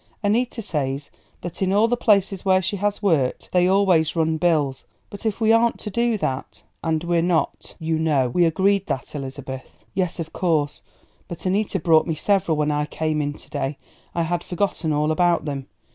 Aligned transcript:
Annita 0.23 0.63
says 0.63 1.11
that 1.41 1.61
in 1.61 1.71
all 1.71 1.87
the 1.87 1.95
places 1.95 2.43
where 2.43 2.63
she 2.63 2.77
has 2.77 3.03
worked 3.03 3.49
they 3.51 3.67
always 3.67 4.15
run 4.15 4.37
bills; 4.37 4.83
but 5.11 5.27
if 5.27 5.39
we 5.39 5.51
aren't 5.51 5.77
to 5.81 5.91
do 5.91 6.17
that" 6.17 6.63
"And 6.83 7.03
we're 7.03 7.21
not, 7.21 7.75
you 7.77 7.99
know; 7.99 8.27
we 8.27 8.45
agreed 8.45 8.81
about 8.89 9.03
that, 9.05 9.13
Elizabeth?" 9.15 9.85
"Yes, 9.93 10.19
of 10.19 10.33
course; 10.33 10.81
but 11.27 11.45
Annita 11.45 11.77
brought 11.83 12.07
me 12.07 12.15
several 12.15 12.57
when 12.57 12.71
I 12.71 12.87
came 12.87 13.21
in 13.21 13.33
to 13.33 13.49
day; 13.51 13.77
I 14.15 14.23
had 14.23 14.43
forgotten 14.43 14.91
all 14.91 15.11
about 15.11 15.45
them. 15.45 15.67